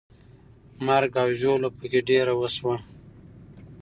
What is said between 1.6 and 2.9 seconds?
پکې ډېره وسوه.